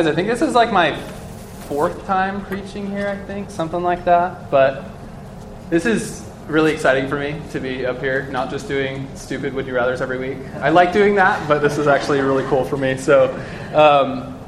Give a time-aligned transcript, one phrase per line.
[0.00, 0.98] Guys, I think this is like my
[1.68, 4.50] fourth time preaching here, I think, something like that.
[4.50, 4.82] But
[5.68, 9.66] this is really exciting for me to be up here, not just doing stupid would
[9.66, 10.38] you rather's every week.
[10.62, 12.96] I like doing that, but this is actually really cool for me.
[12.96, 13.28] So,
[13.74, 14.40] um,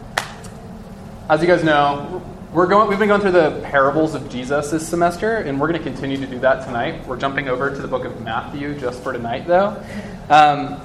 [1.28, 2.22] as you guys know,
[2.54, 5.84] we're going, we've been going through the parables of Jesus this semester, and we're going
[5.84, 7.06] to continue to do that tonight.
[7.06, 9.84] We're jumping over to the book of Matthew just for tonight, though.
[10.30, 10.80] Um,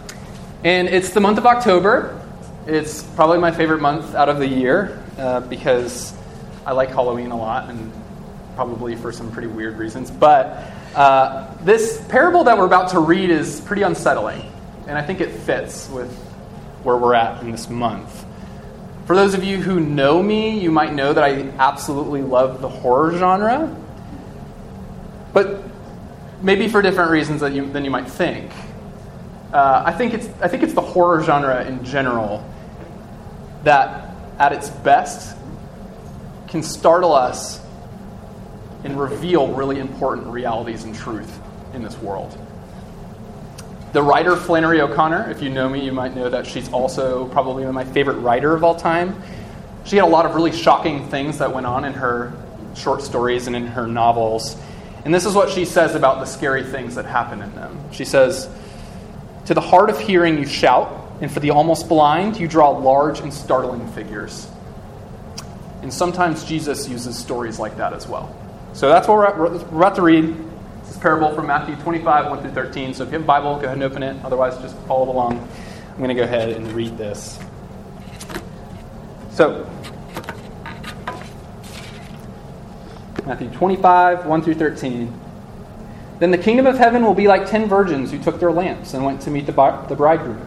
[0.66, 2.22] and it's the month of October,
[2.68, 6.14] it's probably my favorite month out of the year uh, because
[6.66, 7.92] I like Halloween a lot and
[8.56, 10.12] probably for some pretty weird reasons.
[10.12, 14.52] But uh, this parable that we're about to read is pretty unsettling,
[14.88, 16.14] and I think it fits with
[16.84, 18.26] where we're at in this month.
[19.06, 22.68] For those of you who know me, you might know that I absolutely love the
[22.68, 23.74] horror genre,
[25.32, 25.64] but
[26.42, 28.52] maybe for different reasons than you, than you might think.
[29.54, 32.44] Uh, I, think it's, I think it's the horror genre in general
[33.64, 35.36] that, at its best,
[36.48, 37.60] can startle us
[38.84, 41.40] and reveal really important realities and truth
[41.74, 42.38] in this world.
[43.94, 47.66] The writer Flannery O'Connor, if you know me, you might know that she's also probably
[47.66, 49.22] my favorite writer of all time.
[49.86, 52.34] She had a lot of really shocking things that went on in her
[52.76, 54.58] short stories and in her novels.
[55.06, 57.80] And this is what she says about the scary things that happen in them.
[57.92, 58.50] She says,
[59.46, 63.20] To the hard of hearing you shout, and for the almost blind, you draw large
[63.20, 64.48] and startling figures.
[65.82, 68.36] And sometimes Jesus uses stories like that as well.
[68.74, 70.36] So that's what we're, we're about to read.
[70.82, 72.94] This is parable from Matthew 25, 1 through 13.
[72.94, 74.24] So if you have a Bible, go ahead and open it.
[74.24, 75.38] Otherwise, just follow along.
[75.92, 77.40] I'm going to go ahead and read this.
[79.32, 79.68] So,
[83.26, 85.20] Matthew 25, 1 through 13.
[86.20, 89.04] Then the kingdom of heaven will be like ten virgins who took their lamps and
[89.06, 89.52] went to meet the,
[89.88, 90.47] the bridegroom.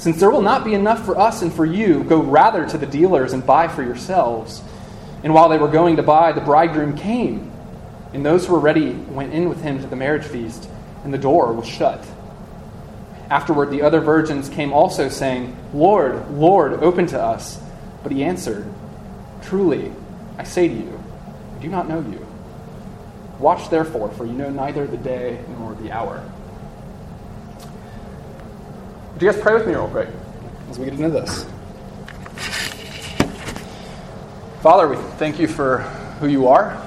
[0.00, 2.86] since there will not be enough for us and for you, go rather to the
[2.86, 4.62] dealers and buy for yourselves.
[5.22, 7.52] And while they were going to buy, the bridegroom came.
[8.14, 10.70] And those who were ready went in with him to the marriage feast,
[11.04, 12.02] and the door was shut.
[13.28, 17.60] Afterward, the other virgins came also, saying, Lord, Lord, open to us.
[18.02, 18.72] But he answered,
[19.42, 19.92] Truly,
[20.38, 21.02] I say to you,
[21.58, 22.26] I do not know you.
[23.38, 26.24] Watch therefore, for you know neither the day nor the hour.
[29.20, 30.08] Would you guys pray with me real quick
[30.70, 31.44] as we get into this?
[34.62, 35.80] Father, we thank you for
[36.20, 36.82] who you are.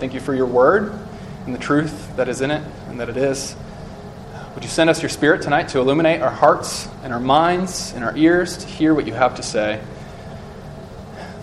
[0.00, 0.92] Thank you for your word
[1.44, 3.54] and the truth that is in it and that it is.
[4.56, 8.02] Would you send us your spirit tonight to illuminate our hearts and our minds and
[8.02, 9.80] our ears to hear what you have to say?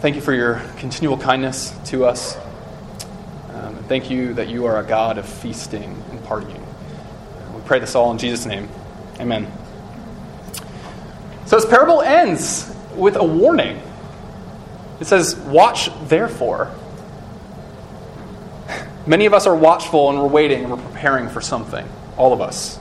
[0.01, 2.35] Thank you for your continual kindness to us.
[3.53, 6.59] Um, and thank you that you are a God of feasting and partying.
[7.55, 8.67] We pray this all in Jesus' name.
[9.21, 9.49] Amen.
[11.53, 13.79] So this parable ends with a warning.
[14.99, 16.73] It says, Watch therefore.
[19.05, 21.87] Many of us are watchful and we're waiting and we're preparing for something.
[22.17, 22.79] All of us.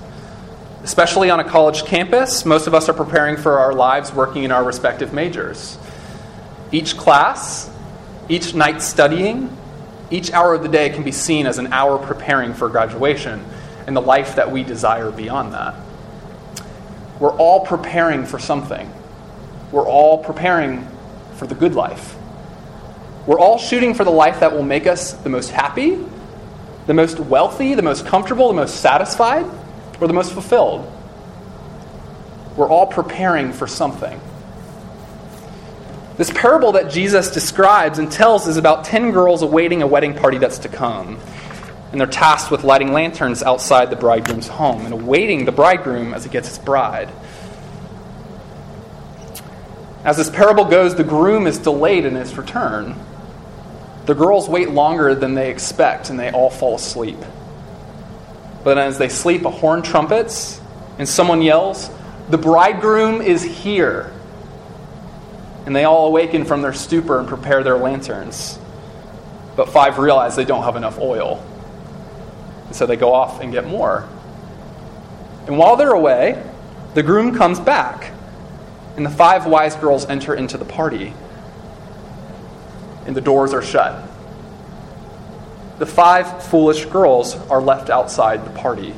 [0.85, 4.51] Especially on a college campus, most of us are preparing for our lives working in
[4.51, 5.77] our respective majors.
[6.71, 7.71] Each class,
[8.31, 9.55] each night studying,
[10.11, 13.45] each hour of the day can be seen as an hour preparing for graduation
[13.87, 15.75] and the life that we desire beyond that.
[17.23, 18.93] We're all preparing for something.
[19.71, 20.85] We're all preparing
[21.37, 22.17] for the good life.
[23.29, 26.05] We're all shooting for the life that will make us the most happy,
[26.89, 29.47] the most wealthy, the most comfortable, the most satisfied,
[30.01, 30.93] or the most fulfilled.
[32.57, 34.21] We're all preparing for something.
[36.17, 40.39] This parable that Jesus describes and tells is about 10 girls awaiting a wedding party
[40.39, 41.21] that's to come
[41.93, 46.25] and they're tasked with lighting lanterns outside the bridegroom's home and awaiting the bridegroom as
[46.25, 47.11] he gets his bride.
[50.03, 52.97] As this parable goes, the groom is delayed in his return.
[54.07, 57.19] The girls wait longer than they expect, and they all fall asleep.
[58.65, 60.61] But as they sleep, a horn trumpets,
[60.99, 61.91] and someone yells,
[62.31, 64.13] The bridegroom is here!
[65.67, 68.59] And they all awaken from their stupor and prepare their lanterns.
[69.55, 71.47] But five realize they don't have enough oil.
[72.73, 74.09] And so they go off and get more.
[75.47, 76.43] And while they're away,
[76.95, 78.13] the groom comes back,
[78.97, 81.13] and the five wise girls enter into the party
[83.05, 84.09] and the doors are shut.
[85.79, 88.95] The five foolish girls are left outside the party.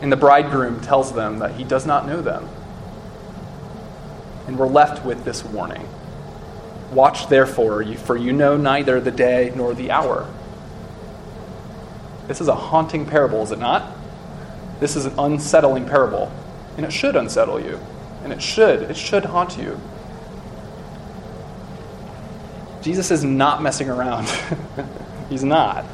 [0.00, 2.48] And the bridegroom tells them that he does not know them.
[4.46, 5.86] And we're left with this warning
[6.92, 10.26] Watch therefore, for you know neither the day nor the hour.
[12.28, 13.90] This is a haunting parable, is it not?
[14.80, 16.30] This is an unsettling parable.
[16.76, 17.80] And it should unsettle you.
[18.22, 18.82] And it should.
[18.82, 19.80] It should haunt you.
[22.82, 24.28] Jesus is not messing around.
[25.28, 25.84] He's not.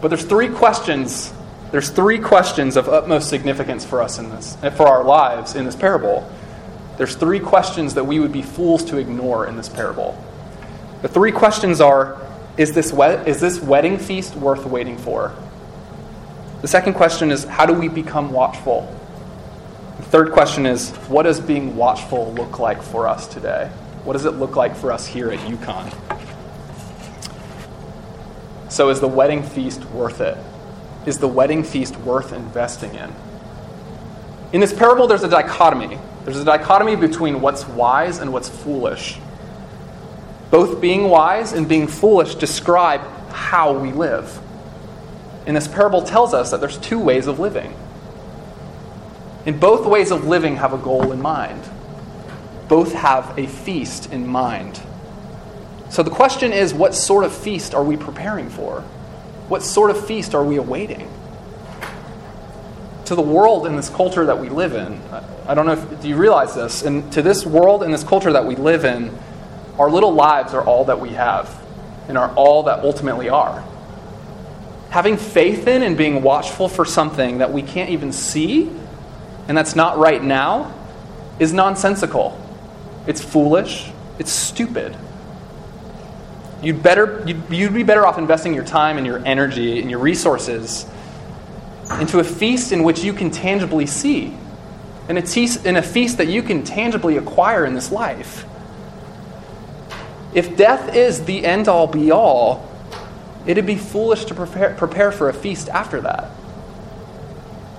[0.00, 1.32] But there's three questions.
[1.72, 5.64] There's three questions of utmost significance for us in this, eh, for our lives in
[5.64, 6.30] this parable.
[6.98, 10.22] There's three questions that we would be fools to ignore in this parable.
[11.02, 12.20] The three questions are
[12.56, 15.34] is this, wed- is this wedding feast worth waiting for?
[16.62, 18.90] The second question is how do we become watchful?
[19.98, 23.70] The third question is what does being watchful look like for us today?
[24.04, 25.92] What does it look like for us here at UConn?
[28.70, 30.36] So, is the wedding feast worth it?
[31.06, 33.12] Is the wedding feast worth investing in?
[34.52, 35.98] In this parable, there's a dichotomy.
[36.24, 39.18] There's a dichotomy between what's wise and what's foolish.
[40.54, 43.00] Both being wise and being foolish describe
[43.32, 44.40] how we live.
[45.48, 47.74] And this parable tells us that there's two ways of living.
[49.46, 51.60] And both ways of living have a goal in mind
[52.68, 54.80] both have a feast in mind.
[55.90, 58.82] So the question is what sort of feast are we preparing for?
[59.48, 61.10] What sort of feast are we awaiting?
[63.06, 65.02] To the world in this culture that we live in,
[65.48, 68.32] I don't know if do you realize this, and to this world and this culture
[68.32, 69.10] that we live in,
[69.78, 71.62] our little lives are all that we have
[72.08, 73.64] and are all that ultimately are.
[74.90, 78.70] Having faith in and being watchful for something that we can't even see
[79.48, 80.72] and that's not right now
[81.38, 82.40] is nonsensical.
[83.06, 83.90] It's foolish.
[84.18, 84.96] It's stupid.
[86.62, 89.98] You'd, better, you'd, you'd be better off investing your time and your energy and your
[89.98, 90.86] resources
[92.00, 94.34] into a feast in which you can tangibly see,
[95.08, 98.46] in a, te- in a feast that you can tangibly acquire in this life.
[100.34, 102.68] If death is the end all be all,
[103.46, 106.30] it'd be foolish to prepare, prepare for a feast after that.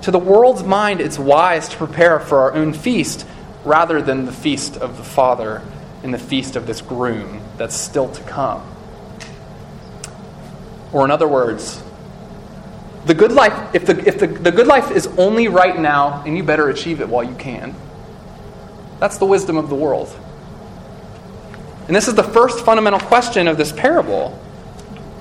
[0.03, 3.27] To the world's mind, it's wise to prepare for our own feast
[3.65, 5.61] rather than the feast of the Father
[6.03, 8.63] and the feast of this groom that's still to come.
[10.93, 11.81] Or, in other words,
[13.05, 16.37] the good life, if, the, if the, the good life is only right now, and
[16.37, 17.75] you better achieve it while you can.
[18.99, 20.15] That's the wisdom of the world.
[21.87, 24.39] And this is the first fundamental question of this parable.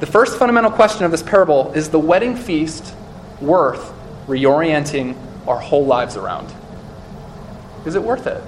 [0.01, 2.95] The first fundamental question of this parable is the wedding feast
[3.41, 3.93] worth
[4.27, 5.17] reorienting
[5.47, 6.53] our whole lives around?
[7.85, 8.43] Is it worth it?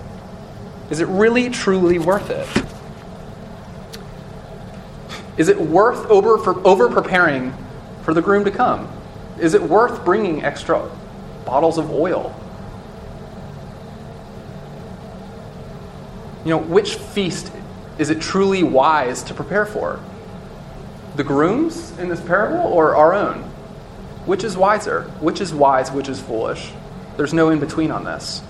[0.90, 2.48] Is it really, truly worth it?
[5.36, 7.52] Is it worth over, for, over preparing
[8.02, 8.90] for the groom to come?
[9.38, 10.90] Is it worth bringing extra
[11.44, 12.34] bottles of oil?
[16.44, 17.52] You know, which feast
[17.98, 20.00] is it truly wise to prepare for?
[21.16, 23.42] The groom's in this parable or our own?
[24.26, 25.02] Which is wiser?
[25.20, 25.90] Which is wise?
[25.90, 26.72] Which is foolish?
[27.16, 28.42] There's no in between on this.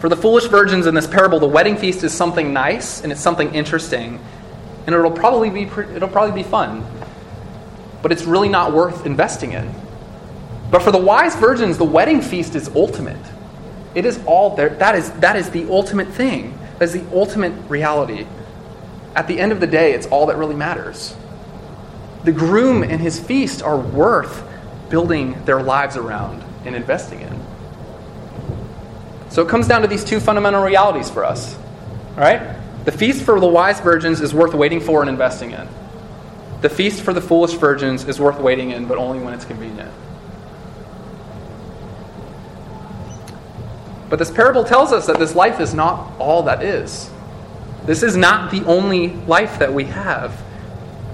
[0.00, 3.20] For the foolish virgins in this parable, the wedding feast is something nice and it's
[3.20, 4.20] something interesting,
[4.86, 6.84] and it'll probably be it'll probably be fun.
[8.02, 9.74] But it's really not worth investing in.
[10.70, 13.16] But for the wise virgins, the wedding feast is ultimate.
[13.96, 14.68] It is all there.
[14.68, 16.56] That is that is the ultimate thing.
[16.78, 18.26] That is the ultimate reality.
[19.14, 21.16] At the end of the day, it's all that really matters.
[22.24, 24.46] The groom and his feast are worth
[24.90, 27.40] building their lives around and investing in.
[29.30, 31.56] So it comes down to these two fundamental realities for us.
[31.56, 32.54] All right?
[32.84, 35.66] The feast for the wise virgins is worth waiting for and investing in.
[36.60, 39.90] The feast for the foolish virgins is worth waiting in, but only when it's convenient.
[44.08, 47.10] But this parable tells us that this life is not all that is.
[47.84, 50.42] This is not the only life that we have.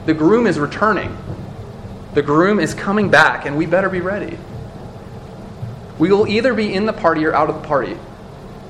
[0.06, 1.16] The groom is returning.
[2.14, 4.38] The groom is coming back, and we better be ready.
[5.98, 7.96] We will either be in the party or out of the party.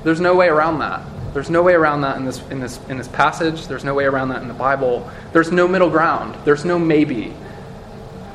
[0.03, 1.01] There's no way around that.
[1.33, 3.67] There's no way around that in this, in this, in this passage.
[3.67, 5.09] There's no way around that in the Bible.
[5.31, 6.35] There's no middle ground.
[6.45, 7.33] There's no maybe.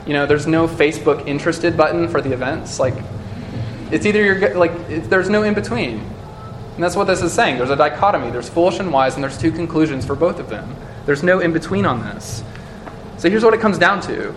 [0.07, 2.81] You know, there's no Facebook interested button for the events.
[2.81, 2.95] Like,
[3.91, 5.99] it's either you're, like, there's no in between.
[6.75, 7.59] And that's what this is saying.
[7.59, 8.31] There's a dichotomy.
[8.31, 10.77] There's foolish and wise, and there's two conclusions for both of them.
[11.07, 12.45] There's no in between on this.
[13.17, 14.35] So here's what it comes down to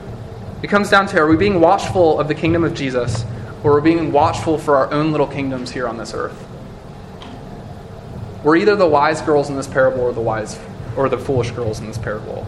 [0.63, 3.25] it comes down to are we being watchful of the kingdom of Jesus,
[3.63, 6.47] or are we being watchful for our own little kingdoms here on this earth?
[8.43, 10.59] We're either the wise girls in this parable or the wise
[10.95, 12.45] or the foolish girls in this parable.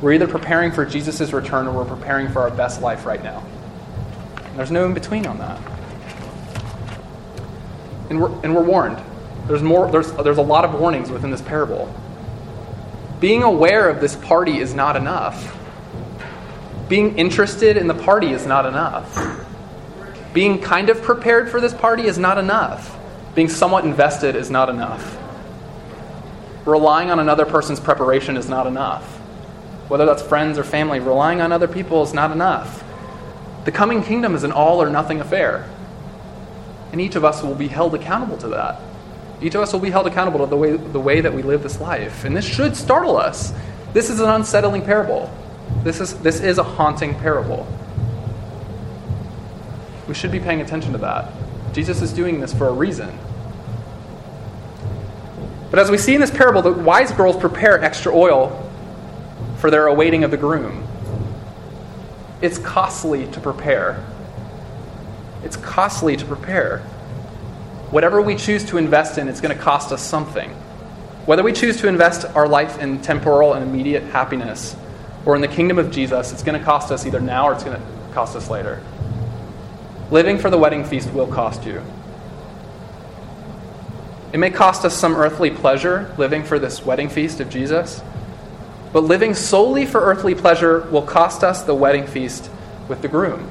[0.00, 3.42] We're either preparing for Jesus' return or we're preparing for our best life right now.
[4.56, 5.60] There's no in between on that.
[8.10, 9.02] And we're, and we're warned.
[9.46, 11.92] There's, more, there's, there's a lot of warnings within this parable.
[13.20, 15.56] Being aware of this party is not enough.
[16.88, 19.44] Being interested in the party is not enough.
[20.32, 22.98] Being kind of prepared for this party is not enough.
[23.34, 25.18] Being somewhat invested is not enough.
[26.66, 29.04] Relying on another person's preparation is not enough.
[29.88, 32.82] Whether that's friends or family, relying on other people is not enough.
[33.64, 35.68] The coming kingdom is an all or nothing affair.
[36.94, 38.80] And each of us will be held accountable to that.
[39.42, 41.64] Each of us will be held accountable to the way, the way that we live
[41.64, 42.22] this life.
[42.22, 43.52] And this should startle us.
[43.92, 45.28] This is an unsettling parable.
[45.82, 47.66] This is, this is a haunting parable.
[50.06, 51.32] We should be paying attention to that.
[51.72, 53.18] Jesus is doing this for a reason.
[55.72, 58.70] But as we see in this parable, the wise girls prepare extra oil
[59.58, 60.86] for their awaiting of the groom.
[62.40, 64.00] It's costly to prepare.
[65.44, 66.78] It's costly to prepare.
[67.90, 70.50] Whatever we choose to invest in, it's going to cost us something.
[71.26, 74.76] Whether we choose to invest our life in temporal and immediate happiness
[75.24, 77.64] or in the kingdom of Jesus, it's going to cost us either now or it's
[77.64, 78.82] going to cost us later.
[80.10, 81.82] Living for the wedding feast will cost you.
[84.32, 88.02] It may cost us some earthly pleasure living for this wedding feast of Jesus,
[88.92, 92.50] but living solely for earthly pleasure will cost us the wedding feast
[92.88, 93.48] with the groom.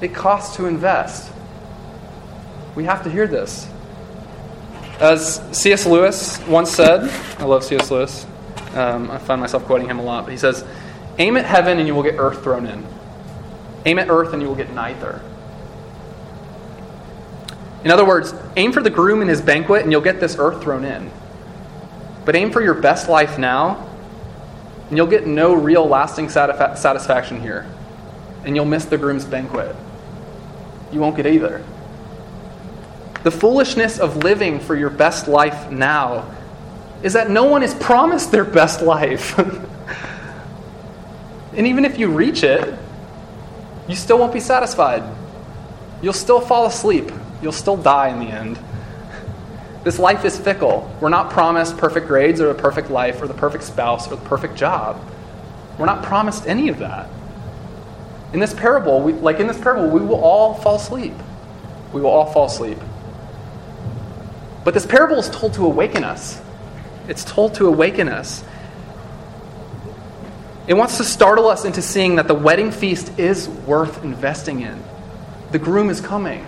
[0.00, 1.32] It costs to invest.
[2.74, 3.68] We have to hear this.
[5.00, 5.86] As C.S.
[5.86, 7.90] Lewis once said, I love C.S.
[7.90, 8.26] Lewis.
[8.74, 10.64] Um, I find myself quoting him a lot, but he says,
[11.18, 12.86] Aim at heaven and you will get earth thrown in.
[13.86, 15.22] Aim at earth and you will get neither.
[17.84, 20.62] In other words, aim for the groom in his banquet and you'll get this earth
[20.62, 21.10] thrown in.
[22.24, 23.88] But aim for your best life now
[24.88, 27.66] and you'll get no real lasting satisfaction here.
[28.44, 29.74] And you'll miss the groom's banquet.
[30.92, 31.64] You won't get either.
[33.22, 36.30] The foolishness of living for your best life now
[37.02, 39.36] is that no one is promised their best life.
[41.56, 42.78] and even if you reach it,
[43.88, 45.02] you still won't be satisfied.
[46.02, 47.10] You'll still fall asleep.
[47.42, 48.58] You'll still die in the end.
[49.84, 50.90] This life is fickle.
[51.00, 54.24] We're not promised perfect grades or a perfect life or the perfect spouse or the
[54.24, 55.00] perfect job.
[55.78, 57.08] We're not promised any of that.
[58.32, 61.14] In this parable, we, like in this parable, we will all fall asleep.
[61.92, 62.78] We will all fall asleep.
[64.64, 66.40] But this parable is told to awaken us.
[67.08, 68.44] It's told to awaken us.
[70.66, 74.82] It wants to startle us into seeing that the wedding feast is worth investing in.
[75.52, 76.44] The groom is coming.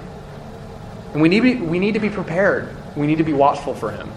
[1.12, 2.68] And we need, be, we need to be prepared.
[2.96, 4.10] We need to be watchful for him.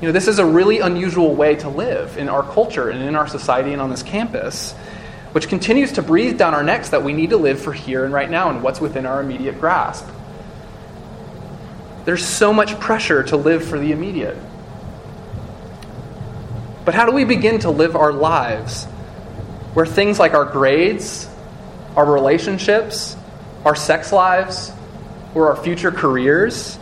[0.00, 3.14] You know, this is a really unusual way to live in our culture and in
[3.14, 4.74] our society and on this campus,
[5.32, 8.12] which continues to breathe down our necks that we need to live for here and
[8.12, 10.08] right now and what's within our immediate grasp.
[12.04, 14.36] There's so much pressure to live for the immediate.
[16.84, 18.86] But how do we begin to live our lives
[19.74, 21.28] where things like our grades,
[21.94, 23.16] our relationships,
[23.64, 24.72] our sex lives,
[25.34, 26.78] or our future careers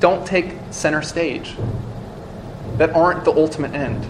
[0.00, 1.54] don't take center stage,
[2.78, 4.06] that aren't the ultimate end?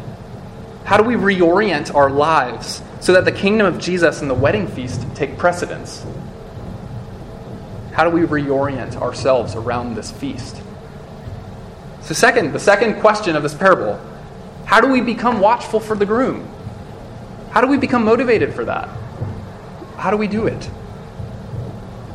[0.88, 4.66] How do we reorient our lives so that the kingdom of Jesus and the wedding
[4.66, 6.02] feast take precedence?
[7.92, 10.62] How do we reorient ourselves around this feast?
[12.00, 14.00] So, second, the second question of this parable
[14.64, 16.48] how do we become watchful for the groom?
[17.50, 18.88] How do we become motivated for that?
[19.98, 20.70] How do we do it?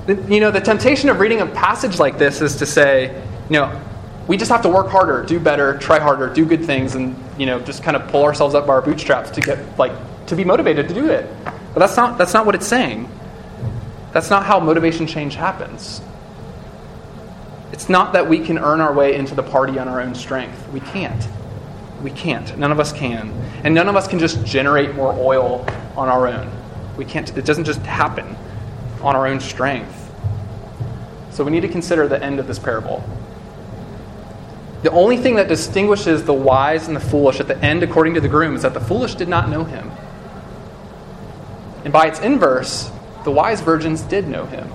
[0.08, 3.82] You know, the temptation of reading a passage like this is to say, you know,
[4.28, 7.46] we just have to work harder, do better, try harder, do good things, and you
[7.46, 9.94] know, just kind of pull ourselves up by our bootstraps to get like
[10.28, 11.30] to be motivated to do it.
[11.44, 13.10] But that's not that's not what it's saying.
[14.12, 16.02] That's not how motivation change happens.
[17.72, 20.70] It's not that we can earn our way into the party on our own strength.
[20.70, 21.28] We can't.
[22.04, 22.56] We can't.
[22.58, 23.32] None of us can.
[23.64, 25.66] And none of us can just generate more oil
[25.98, 26.52] on our own.
[26.98, 28.36] We can't, it doesn't just happen
[29.02, 30.00] on our own strength.
[31.32, 33.04] So we need to consider the end of this parable.
[34.84, 38.22] The only thing that distinguishes the wise and the foolish at the end, according to
[38.22, 39.90] the groom, is that the foolish did not know him.
[41.86, 42.92] And by its inverse,
[43.24, 44.70] the wise virgins did know him.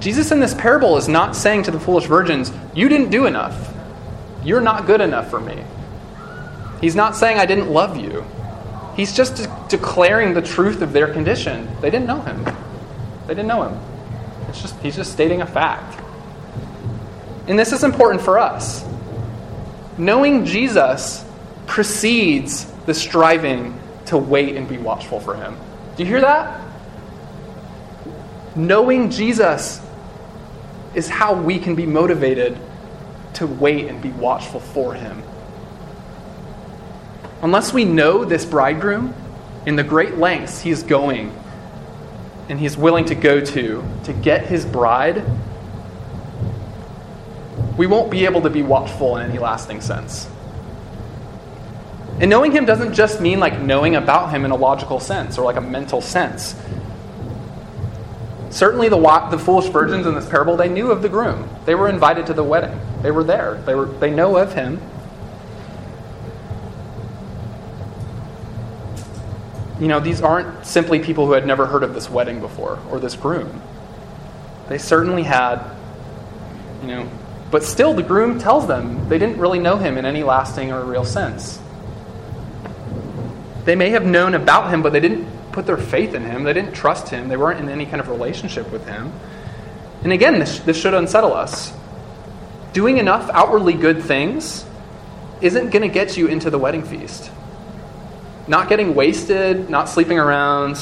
[0.00, 3.74] Jesus in this parable is not saying to the foolish virgins, You didn't do enough.
[4.44, 5.64] You're not good enough for me.
[6.80, 8.24] He's not saying, I didn't love you.
[8.96, 11.68] He's just de- declaring the truth of their condition.
[11.80, 12.44] They didn't know him.
[13.26, 13.80] They didn't know him.
[14.48, 16.03] It's just, he's just stating a fact.
[17.46, 18.84] And this is important for us.
[19.98, 21.24] Knowing Jesus
[21.66, 25.56] precedes the striving to wait and be watchful for him.
[25.96, 26.60] Do you hear that?
[28.56, 29.80] Knowing Jesus
[30.94, 32.56] is how we can be motivated
[33.34, 35.22] to wait and be watchful for him.
[37.42, 39.14] Unless we know this bridegroom
[39.66, 41.34] in the great lengths he is going
[42.48, 45.24] and he is willing to go to to get his bride,
[47.76, 50.28] we won't be able to be watchful in any lasting sense.
[52.20, 55.44] And knowing him doesn't just mean like knowing about him in a logical sense or
[55.44, 56.54] like a mental sense.
[58.50, 61.48] Certainly, the, the foolish virgins in this parable, they knew of the groom.
[61.64, 62.78] They were invited to the wedding.
[63.02, 63.60] They were there.
[63.66, 64.80] They, were, they know of him.
[69.80, 73.00] You know, these aren't simply people who had never heard of this wedding before or
[73.00, 73.60] this groom.
[74.68, 75.60] They certainly had,
[76.80, 77.08] you know,
[77.54, 80.84] but still the groom tells them they didn't really know him in any lasting or
[80.84, 81.60] real sense.
[83.64, 86.42] They may have known about him, but they didn't put their faith in him.
[86.42, 87.28] They didn't trust him.
[87.28, 89.12] They weren't in any kind of relationship with him.
[90.02, 91.72] And again, this, this should unsettle us.
[92.72, 94.66] Doing enough outwardly good things
[95.40, 97.30] isn't going to get you into the wedding feast.
[98.48, 100.76] Not getting wasted, not sleeping around,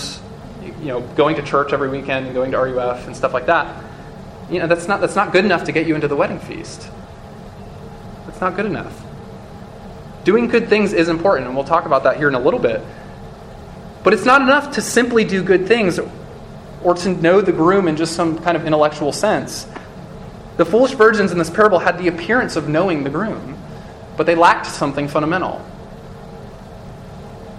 [0.80, 3.91] you know, going to church every weekend and going to RUF and stuff like that.
[4.50, 6.88] You know, that's not, that's not good enough to get you into the wedding feast.
[8.26, 9.02] That's not good enough.
[10.24, 12.82] Doing good things is important, and we'll talk about that here in a little bit.
[14.04, 15.98] But it's not enough to simply do good things
[16.82, 19.66] or to know the groom in just some kind of intellectual sense.
[20.56, 23.56] The foolish virgins in this parable had the appearance of knowing the groom,
[24.16, 25.64] but they lacked something fundamental.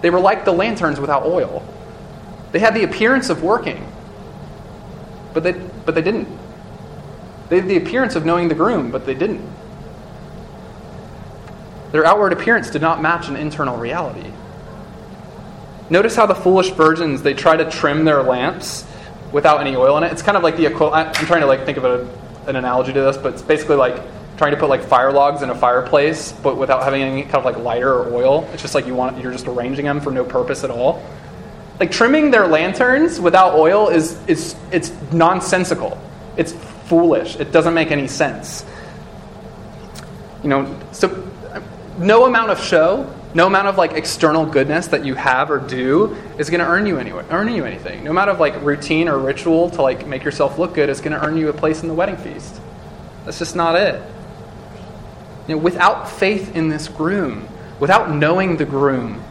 [0.00, 1.66] They were like the lanterns without oil.
[2.52, 3.90] They had the appearance of working,
[5.32, 6.28] but they, but they didn't.
[7.48, 9.46] They had the appearance of knowing the groom, but they didn't.
[11.92, 14.32] Their outward appearance did not match an internal reality.
[15.90, 18.84] Notice how the foolish virgins they try to trim their lamps
[19.32, 20.12] without any oil in it.
[20.12, 20.68] It's kind of like the.
[20.68, 22.08] I'm trying to like think of a,
[22.48, 24.00] an analogy to this, but it's basically like
[24.36, 27.44] trying to put like fire logs in a fireplace, but without having any kind of
[27.44, 28.48] like lighter or oil.
[28.52, 31.04] It's just like you want you're just arranging them for no purpose at all.
[31.78, 36.00] Like trimming their lanterns without oil is is it's nonsensical.
[36.36, 36.54] It's
[36.86, 37.36] foolish.
[37.36, 38.64] It doesn't make any sense.
[40.42, 41.30] You know, so
[41.98, 46.16] no amount of show, no amount of like external goodness that you have or do
[46.38, 48.04] is going to earn you anyway, earn you anything.
[48.04, 51.18] No amount of like routine or ritual to like make yourself look good is going
[51.18, 52.60] to earn you a place in the wedding feast.
[53.24, 54.00] That's just not it.
[55.48, 57.48] You know, without faith in this groom,
[57.80, 59.22] without knowing the groom,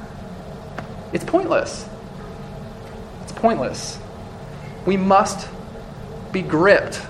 [1.12, 1.88] it's pointless.
[3.22, 4.00] It's pointless.
[4.86, 5.48] We must
[6.32, 7.02] be gripped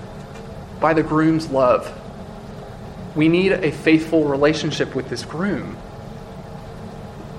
[0.80, 1.90] by the groom's love.
[3.14, 5.76] We need a faithful relationship with this groom.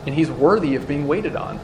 [0.06, 1.60] And he's worthy of being waited on.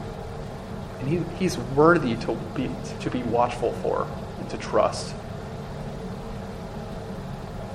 [1.00, 4.06] And he, he's worthy to be, to be watchful for
[4.38, 5.14] and to trust.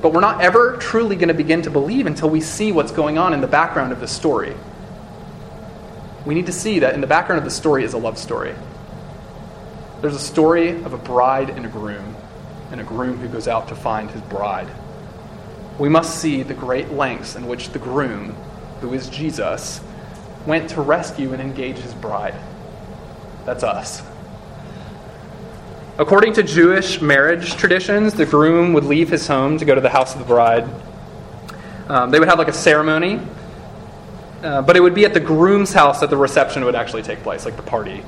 [0.02, 3.18] But we're not ever truly going to begin to believe until we see what's going
[3.18, 4.56] on in the background of the story.
[6.26, 8.54] We need to see that in the background of the story is a love story.
[10.02, 12.16] There's a story of a bride and a groom,
[12.72, 14.70] and a groom who goes out to find his bride
[15.80, 18.36] we must see the great lengths in which the groom,
[18.82, 19.82] who is Jesus,
[20.46, 22.36] went to rescue and engage his bride.
[23.46, 24.02] That's us.
[26.00, 29.90] According to Jewish marriage traditions, the groom would leave his home to go to the
[29.90, 30.68] house of the bride.
[31.90, 33.20] Um, they would have like a ceremony,
[34.44, 37.20] uh, but it would be at the groom's house that the reception would actually take
[37.20, 38.04] place, like the party.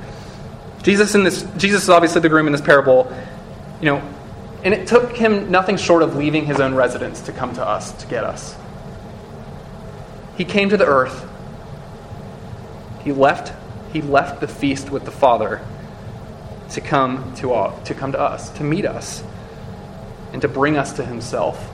[0.81, 3.15] Jesus in this, Jesus is obviously the groom in this parable.
[3.79, 4.18] You know,
[4.63, 7.91] and it took him nothing short of leaving his own residence to come to us,
[7.93, 8.55] to get us.
[10.37, 11.29] He came to the earth.
[13.03, 13.53] He left,
[13.93, 15.61] he left the feast with the Father
[16.71, 19.23] to come to, all, to come to us, to meet us,
[20.33, 21.71] and to bring us to himself,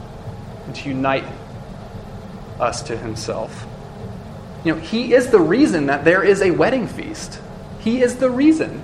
[0.65, 1.25] and to unite
[2.59, 3.65] us to himself.
[4.63, 7.39] You know, he is the reason that there is a wedding feast.
[7.79, 8.81] He is the reason.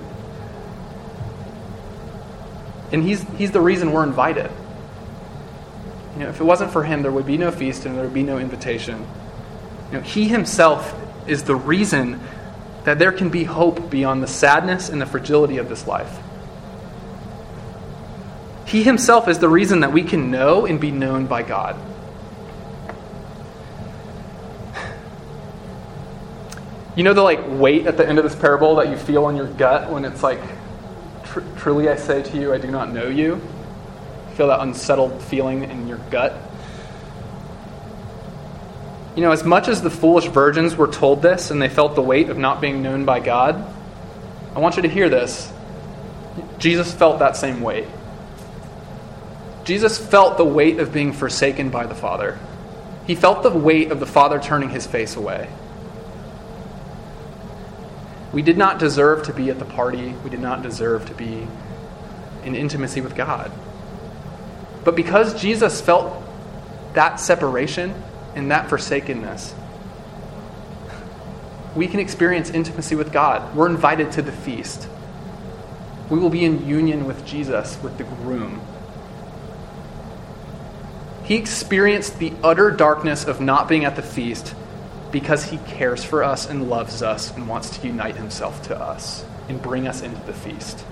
[2.92, 4.50] And he's, he's the reason we're invited.
[6.14, 8.14] You know, if it wasn't for him, there would be no feast and there would
[8.14, 9.06] be no invitation.
[9.90, 10.94] You know, he himself
[11.26, 12.20] is the reason
[12.84, 16.18] that there can be hope beyond the sadness and the fragility of this life.
[18.66, 21.76] He himself is the reason that we can know and be known by God.
[26.94, 29.36] You know the like weight at the end of this parable that you feel in
[29.36, 30.40] your gut when it's like,
[31.58, 33.40] truly I say to you, I do not know you?
[34.34, 36.34] Feel that unsettled feeling in your gut?
[39.14, 42.02] You know, as much as the foolish virgins were told this and they felt the
[42.02, 43.62] weight of not being known by God,
[44.54, 45.52] I want you to hear this.
[46.58, 47.86] Jesus felt that same weight.
[49.64, 52.38] Jesus felt the weight of being forsaken by the Father.
[53.06, 55.48] He felt the weight of the Father turning his face away.
[58.32, 60.14] We did not deserve to be at the party.
[60.24, 61.46] We did not deserve to be
[62.44, 63.52] in intimacy with God.
[64.84, 66.22] But because Jesus felt
[66.94, 67.94] that separation
[68.34, 69.54] and that forsakenness,
[71.76, 73.54] we can experience intimacy with God.
[73.54, 74.88] We're invited to the feast.
[76.10, 78.60] We will be in union with Jesus, with the groom.
[81.24, 84.54] He experienced the utter darkness of not being at the feast
[85.12, 89.24] because he cares for us and loves us and wants to unite himself to us
[89.48, 90.84] and bring us into the feast.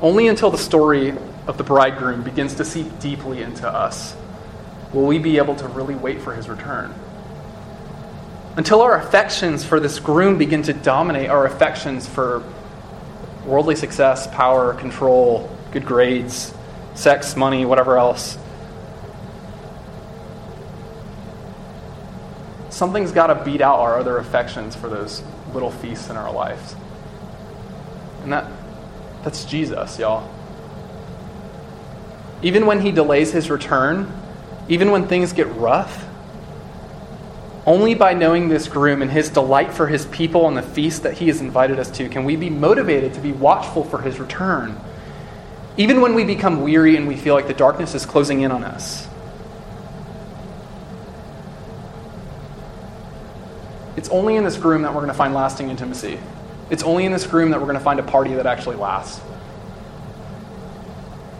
[0.00, 1.14] Only until the story
[1.46, 4.16] of the bridegroom begins to seep deeply into us
[4.92, 6.94] will we be able to really wait for his return.
[8.56, 12.42] Until our affections for this groom begin to dominate our affections for
[13.44, 16.54] worldly success, power, control, good grades,
[16.94, 18.38] sex, money, whatever else
[22.76, 25.22] something's got to beat out our other affections for those
[25.54, 26.76] little feasts in our lives.
[28.22, 28.50] And that
[29.24, 30.30] that's Jesus, y'all.
[32.42, 34.12] Even when he delays his return,
[34.68, 36.06] even when things get rough,
[37.64, 41.14] only by knowing this groom and his delight for his people and the feast that
[41.14, 44.78] he has invited us to can we be motivated to be watchful for his return.
[45.76, 48.62] Even when we become weary and we feel like the darkness is closing in on
[48.62, 49.08] us.
[53.96, 56.18] It's only in this groom that we're going to find lasting intimacy.
[56.70, 59.20] It's only in this groom that we're going to find a party that actually lasts.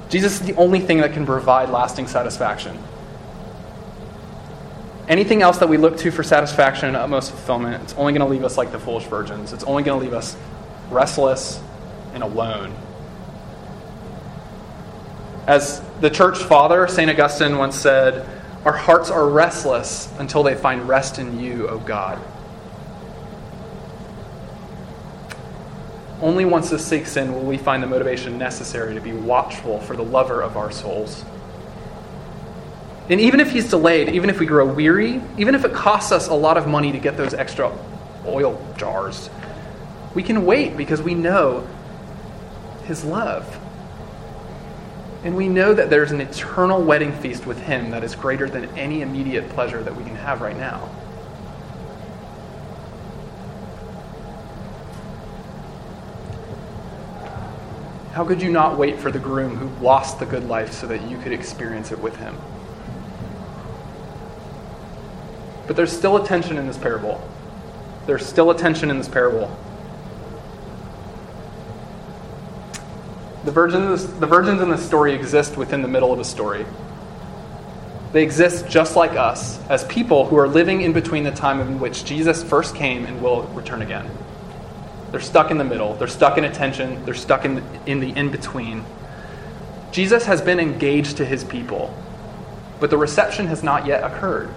[0.09, 2.79] Jesus is the only thing that can provide lasting satisfaction.
[5.09, 8.33] Anything else that we look to for satisfaction and utmost fulfillment, it's only going to
[8.33, 9.53] leave us like the foolish virgins.
[9.53, 10.37] It's only going to leave us
[10.91, 11.61] restless
[12.15, 12.75] and alone.
[15.47, 17.09] As the church father, St.
[17.09, 18.27] Augustine, once said,
[18.65, 22.21] Our hearts are restless until they find rest in you, O God.
[26.21, 29.97] Only once this sinks in will we find the motivation necessary to be watchful for
[29.97, 31.25] the lover of our souls.
[33.09, 36.29] And even if he's delayed, even if we grow weary, even if it costs us
[36.29, 37.71] a lot of money to get those extra
[38.27, 39.31] oil jars,
[40.15, 41.69] we can wait because we know
[42.85, 43.61] his love.
[45.23, 48.65] And we know that there's an eternal wedding feast with him that is greater than
[48.79, 50.89] any immediate pleasure that we can have right now.
[58.17, 61.03] How could you not wait for the groom who lost the good life so that
[61.03, 62.35] you could experience it with him?
[65.67, 67.21] But there's still a tension in this parable.
[68.07, 69.55] There's still a tension in this parable.
[73.45, 76.65] The virgins, the virgins in this story exist within the middle of a story.
[78.15, 81.79] They exist just like us, as people who are living in between the time in
[81.79, 84.09] which Jesus first came and will return again.
[85.17, 85.95] They're stuck in the middle.
[85.95, 87.03] They're stuck in attention.
[87.07, 88.85] They're stuck in the, in the in between.
[89.91, 91.97] Jesus has been engaged to his people,
[92.81, 94.51] but the reception has not yet occurred.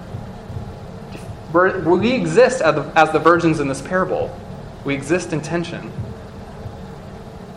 [1.54, 4.38] We exist as the, as the virgins in this parable.
[4.84, 5.94] We exist in tension.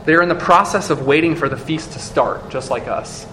[0.04, 3.26] They are in the process of waiting for the feast to start, just like us.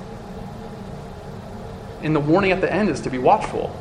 [2.02, 3.80] And the warning at the end is to be watchful.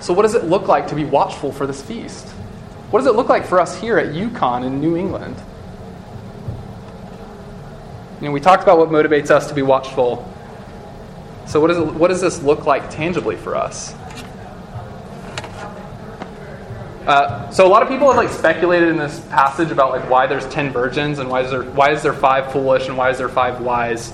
[0.00, 2.28] So, what does it look like to be watchful for this feast?
[2.90, 5.36] What does it look like for us here at UConn in New England?
[8.20, 10.26] You know, we talked about what motivates us to be watchful.
[11.46, 13.94] So, what, is it, what does this look like tangibly for us?
[17.06, 20.26] Uh, so a lot of people have like speculated in this passage about like why
[20.26, 23.16] there's ten virgins and why is there why is there five foolish and why is
[23.16, 24.12] there five wise?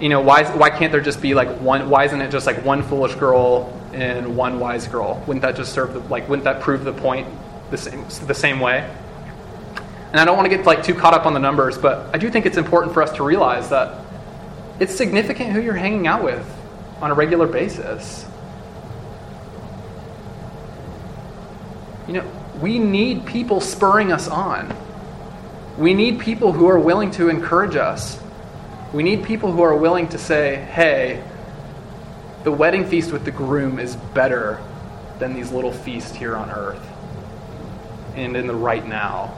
[0.00, 1.90] You know why why can't there just be like one?
[1.90, 5.22] Why isn't it just like one foolish girl and One Wise Girl?
[5.26, 7.26] Wouldn't that just serve the, like, wouldn't that prove the point
[7.70, 8.88] the same, the same way?
[10.12, 12.18] And I don't want to get like too caught up on the numbers, but I
[12.18, 14.02] do think it's important for us to realize that
[14.78, 16.46] it's significant who you're hanging out with
[17.00, 18.24] on a regular basis.
[22.06, 24.74] You know, we need people spurring us on.
[25.76, 28.18] We need people who are willing to encourage us.
[28.92, 31.22] We need people who are willing to say, hey,
[32.44, 34.62] the wedding feast with the groom is better
[35.18, 36.95] than these little feasts here on earth
[38.16, 39.34] and in the right now.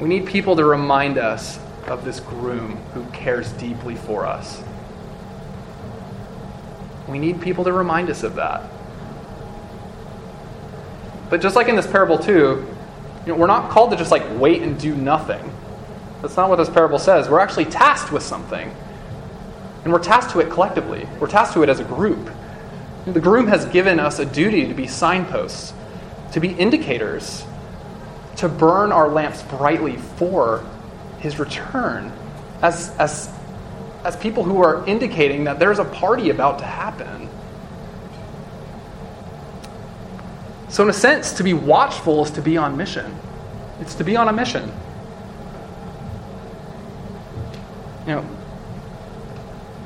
[0.00, 4.62] We need people to remind us of this groom who cares deeply for us.
[7.08, 8.70] We need people to remind us of that.
[11.28, 12.66] But just like in this parable, too,
[13.26, 15.52] you know, we're not called to just like wait and do nothing.
[16.20, 17.28] That's not what this parable says.
[17.28, 18.74] We're actually tasked with something.
[19.84, 22.30] And we're tasked to it collectively, we're tasked to it as a group.
[23.06, 25.74] The groom has given us a duty to be signposts,
[26.32, 27.44] to be indicators,
[28.36, 30.64] to burn our lamps brightly for
[31.20, 32.12] his return
[32.62, 33.30] as, as,
[34.04, 37.28] as people who are indicating that there's a party about to happen.
[40.68, 43.14] So, in a sense, to be watchful is to be on mission.
[43.80, 44.72] It's to be on a mission.
[48.06, 48.26] You know,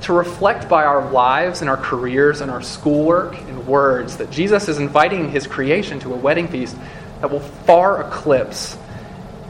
[0.06, 4.68] to reflect by our lives and our careers and our schoolwork and words that Jesus
[4.68, 6.76] is inviting his creation to a wedding feast
[7.20, 8.78] that will far eclipse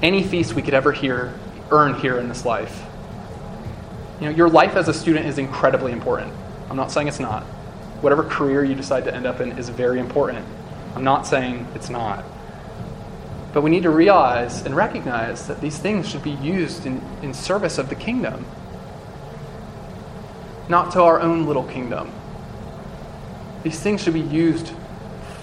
[0.02, 1.34] any feast we could ever hear,
[1.70, 2.82] earn here in this life.
[4.18, 6.32] You know, your life as a student is incredibly important.
[6.70, 7.42] I'm not saying it's not.
[8.00, 10.46] Whatever career you decide to end up in is very important.
[10.94, 12.24] I'm not saying it's not.
[13.52, 17.34] But we need to realize and recognize that these things should be used in, in
[17.34, 18.46] service of the kingdom,
[20.68, 22.10] not to our own little kingdom.
[23.62, 24.72] These things should be used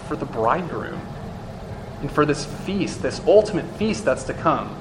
[0.08, 1.02] for the bridegroom
[2.02, 4.76] and for this feast, this ultimate feast that's to come,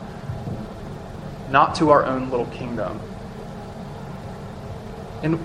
[1.50, 3.00] not to our own little kingdom.
[5.22, 5.38] And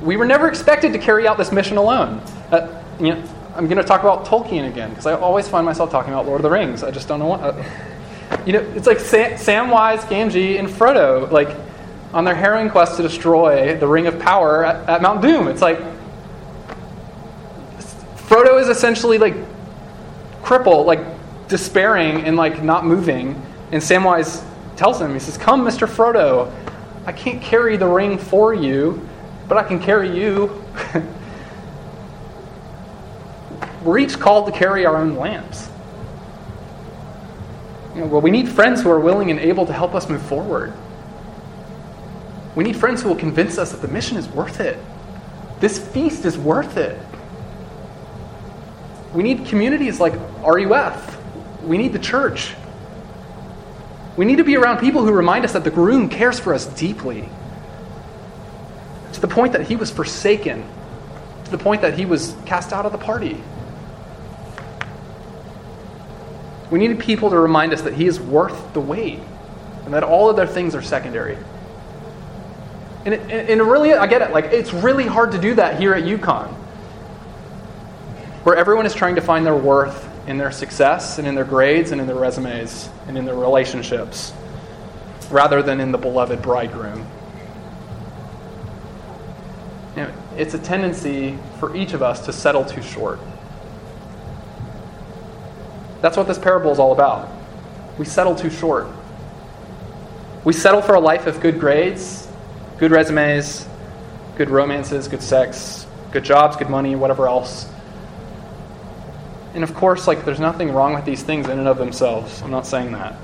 [0.00, 2.22] we were never expected to carry out this mission alone.
[2.50, 3.22] Uh, you know,
[3.54, 6.38] I'm going to talk about Tolkien again because I always find myself talking about Lord
[6.38, 6.82] of the Rings.
[6.82, 7.40] I just don't know what.
[7.40, 11.54] Uh, you know, it's like Sam, Samwise Gamgee and Frodo, like
[12.12, 15.48] on their harrowing quest to destroy the Ring of Power at, at Mount Doom.
[15.48, 15.78] It's like
[18.30, 19.34] Frodo is essentially like
[20.42, 21.00] crippled, like
[21.48, 23.40] despairing and like not moving.
[23.72, 24.44] And Samwise
[24.76, 25.88] tells him, he says, Come, Mr.
[25.88, 26.52] Frodo,
[27.06, 29.06] I can't carry the ring for you,
[29.48, 30.64] but I can carry you.
[33.84, 35.68] We're each called to carry our own lamps.
[37.94, 40.22] You know, well, we need friends who are willing and able to help us move
[40.22, 40.72] forward.
[42.60, 44.78] We need friends who will convince us that the mission is worth it.
[45.60, 47.00] This feast is worth it.
[49.14, 50.12] We need communities like
[50.44, 51.18] RUF.
[51.62, 52.54] We need the church.
[54.18, 56.66] We need to be around people who remind us that the groom cares for us
[56.66, 57.30] deeply.
[59.14, 60.62] To the point that he was forsaken,
[61.46, 63.42] to the point that he was cast out of the party.
[66.70, 69.18] We need people to remind us that he is worth the wait
[69.86, 71.38] and that all other things are secondary.
[73.04, 74.30] And, it, and really, I get it.
[74.30, 76.54] Like, it's really hard to do that here at UConn
[78.42, 81.92] where everyone is trying to find their worth in their success and in their grades
[81.92, 84.32] and in their resumes and in their relationships
[85.30, 87.06] rather than in the beloved bridegroom.
[89.96, 93.20] You know, it's a tendency for each of us to settle too short.
[96.00, 97.30] That's what this parable is all about.
[97.98, 98.86] We settle too short.
[100.44, 102.26] We settle for a life of good grades,
[102.80, 103.68] good resumes,
[104.36, 107.70] good romances, good sex, good jobs, good money, whatever else.
[109.52, 112.40] And of course, like there's nothing wrong with these things in and of themselves.
[112.40, 113.16] I'm not saying that.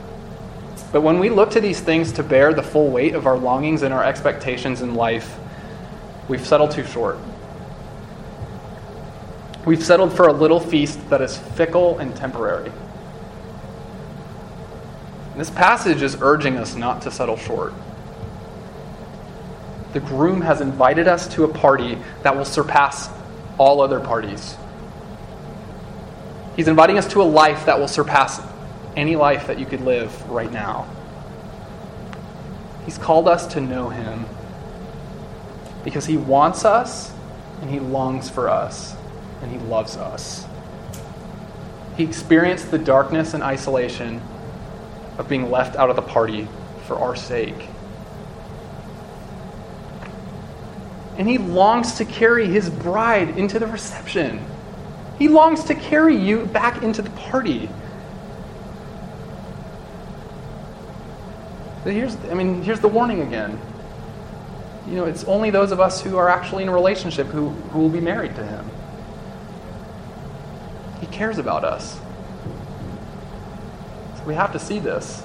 [0.93, 3.81] But when we look to these things to bear the full weight of our longings
[3.81, 5.39] and our expectations in life,
[6.29, 7.19] we've settled too short.
[9.65, 12.71] We've settled for a little feast that is fickle and temporary.
[15.35, 17.73] This passage is urging us not to settle short.
[19.97, 23.09] The groom has invited us to a party that will surpass
[23.57, 24.55] all other parties.
[26.55, 28.43] He's inviting us to a life that will surpass
[28.95, 30.87] any life that you could live right now.
[32.85, 34.27] He's called us to know Him
[35.83, 37.11] because He wants us
[37.63, 38.95] and He longs for us
[39.41, 40.47] and He loves us.
[41.97, 44.21] He experienced the darkness and isolation
[45.17, 46.49] of being left out of the party
[46.87, 47.71] for our sake.
[51.19, 54.45] And he longs to carry his bride into the reception.
[55.19, 57.71] He longs to carry you back into the party.
[61.85, 63.59] But here's, I mean, here's the warning again.
[64.89, 67.79] You know, it's only those of us who are actually in a relationship who, who
[67.79, 68.71] will be married to him.
[71.01, 71.99] He cares about us.
[74.19, 75.25] So we have to see this.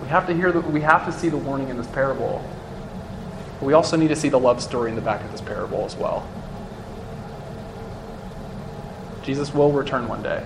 [0.00, 2.42] We have to hear the, we have to see the warning in this parable.
[3.62, 5.84] But we also need to see the love story in the back of this parable
[5.84, 6.28] as well.
[9.22, 10.44] Jesus will return one day.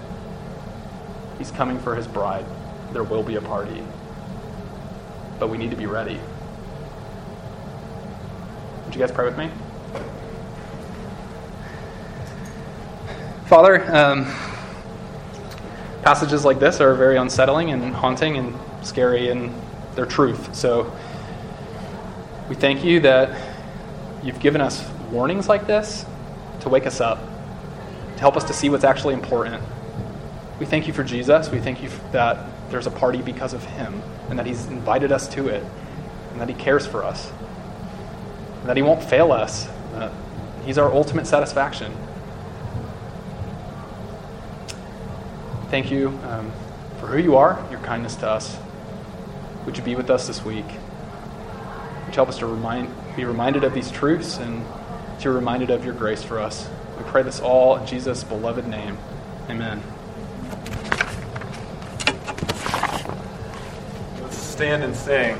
[1.38, 2.44] He's coming for his bride.
[2.92, 3.82] There will be a party.
[5.38, 6.20] But we need to be ready.
[8.84, 9.50] Would you guys pray with me?
[13.46, 14.26] Father, um,
[16.02, 19.54] passages like this are very unsettling and haunting and scary in
[19.94, 20.54] their truth.
[20.54, 20.92] So
[22.48, 23.36] we thank you that
[24.22, 26.06] you've given us warnings like this
[26.60, 27.18] to wake us up,
[28.14, 29.62] to help us to see what's actually important.
[30.58, 31.50] We thank you for Jesus.
[31.50, 35.28] We thank you that there's a party because of him and that he's invited us
[35.28, 35.62] to it
[36.32, 37.30] and that he cares for us
[38.60, 39.68] and that he won't fail us.
[40.64, 41.92] He's our ultimate satisfaction.
[45.70, 46.50] Thank you um,
[46.98, 48.58] for who you are, your kindness to us.
[49.64, 50.66] Would you be with us this week?
[52.16, 54.64] Help us to remind, be reminded of these truths and
[55.20, 56.66] to be reminded of your grace for us?
[56.96, 58.96] We pray this all in Jesus' beloved name.
[59.50, 59.82] Amen.
[64.22, 65.36] Let's stand and sing.